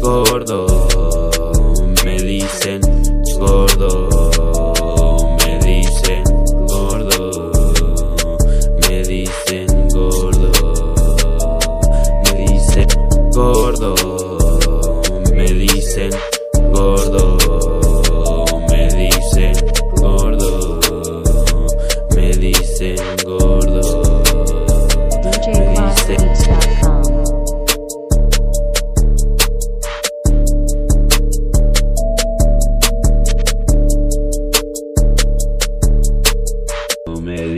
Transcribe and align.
Gordo, 0.00 0.66
me 2.04 2.16
dicen, 2.16 2.80
gordo, 3.38 4.08
me 5.38 5.58
dicen, 5.58 6.24
gordo, 6.66 7.52
me 8.88 9.02
dicen, 9.02 9.66
gordo, 9.88 10.94
me 12.24 12.32
dicen, 12.46 12.86
gordo. 13.32 14.19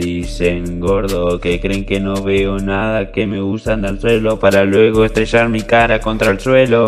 Dicen 0.03 0.79
gordo 0.79 1.39
que 1.39 1.59
creen 1.59 1.85
que 1.85 1.99
no 1.99 2.21
veo 2.21 2.57
nada, 2.59 3.11
que 3.11 3.25
me 3.25 3.41
usan 3.41 3.85
al 3.85 3.99
suelo 3.99 4.39
para 4.39 4.63
luego 4.63 5.05
estrellar 5.05 5.49
mi 5.49 5.61
cara 5.61 5.99
contra 5.99 6.31
el 6.31 6.39
suelo. 6.39 6.85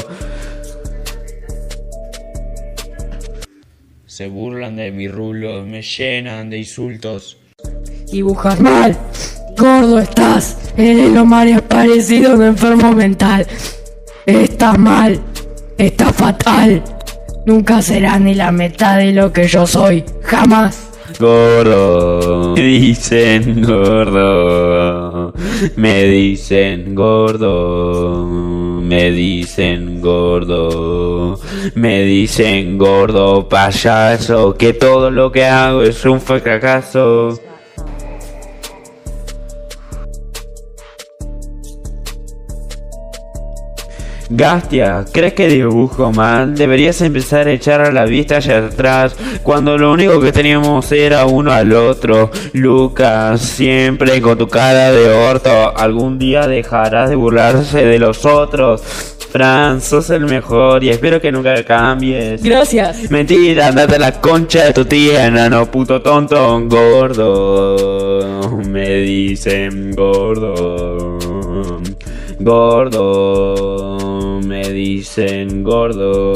Se 4.06 4.28
burlan 4.28 4.76
de 4.76 4.92
mi 4.92 5.08
rulo, 5.08 5.64
me 5.64 5.82
llenan 5.82 6.50
de 6.50 6.60
insultos. 6.60 7.38
Dibujas 8.12 8.60
mal. 8.62 8.98
Gordo 9.58 10.00
estás. 10.00 10.58
Eres 10.78 11.12
lo 11.12 11.26
más 11.26 11.62
parecido 11.64 12.32
a 12.32 12.36
un 12.36 12.44
enfermo 12.44 12.94
mental. 12.94 13.46
Estás 14.26 14.78
mal. 14.78 15.20
Estás 15.78 16.16
fatal. 16.16 16.84
Nunca 17.46 17.82
serás 17.82 18.20
ni 18.22 18.34
la 18.34 18.52
mitad 18.52 18.98
de 18.98 19.12
lo 19.12 19.32
que 19.32 19.48
yo 19.48 19.68
soy. 19.68 20.04
Jamás. 20.24 20.95
Gordo, 21.20 22.54
me 22.56 22.62
dicen 22.62 23.62
gordo, 23.64 25.34
me 25.78 26.04
dicen 26.04 26.94
gordo, 26.94 28.26
me 28.82 29.12
dicen 29.12 30.02
gordo, 30.02 31.40
me 31.76 32.04
dicen 32.04 32.78
gordo 32.78 33.48
payaso, 33.48 34.56
que 34.56 34.74
todo 34.74 35.10
lo 35.10 35.32
que 35.32 35.46
hago 35.46 35.84
es 35.84 36.04
un 36.06 36.20
fracaso. 36.20 37.40
Gastia, 44.30 45.06
¿crees 45.12 45.34
que 45.34 45.48
dibujo 45.48 46.12
mal? 46.12 46.56
Deberías 46.56 47.00
empezar 47.02 47.48
a 47.48 47.52
echar 47.52 47.82
a 47.82 47.92
la 47.92 48.06
vista 48.06 48.38
hacia 48.38 48.58
atrás 48.58 49.16
cuando 49.44 49.78
lo 49.78 49.92
único 49.92 50.20
que 50.20 50.32
teníamos 50.32 50.92
era 50.92 51.26
uno 51.26 51.52
al 51.52 51.72
otro. 51.74 52.32
Lucas, 52.54 53.40
siempre 53.42 54.20
con 54.22 54.38
tu 54.38 54.48
cara 54.48 54.92
de 54.92 55.10
orto, 55.10 55.78
algún 55.78 56.18
día 56.18 56.48
dejarás 56.48 57.12
de 57.12 57.16
burlarse 57.16 57.86
de 57.86 58.00
los 58.00 58.26
otros. 58.26 58.82
Fran, 59.32 59.80
sos 59.82 60.10
el 60.10 60.26
mejor 60.26 60.84
y 60.84 60.90
espero 60.90 61.22
que 61.22 61.32
nunca 61.32 61.64
cambies. 61.64 62.42
Gracias. 62.42 63.12
Mentira, 63.12 63.68
andate 63.68 63.96
a 63.96 64.00
la 64.00 64.14
concha 64.14 64.64
de 64.66 64.74
tu 64.74 64.86
tía, 64.86 65.28
enano 65.28 65.70
puto 65.70 66.02
tonto, 66.02 66.62
gordo. 66.68 68.50
Me 68.66 68.90
dicen 69.02 69.92
gordo. 69.92 71.20
Gordo. 72.40 74.05
Me 75.18 75.24
dicen 75.24 75.64
gordo. 75.64 76.34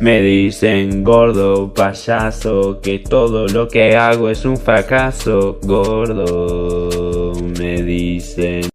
Me 0.00 0.20
dicen 0.20 1.04
gordo, 1.04 1.72
payaso, 1.72 2.80
que 2.82 2.98
todo 2.98 3.46
lo 3.46 3.68
que 3.68 3.94
hago 3.94 4.30
es 4.30 4.44
un 4.44 4.56
fracaso. 4.56 5.60
Gordo. 5.62 7.32
Me 7.56 7.82
dicen 7.82 8.73